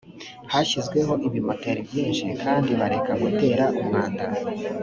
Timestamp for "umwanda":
3.79-4.25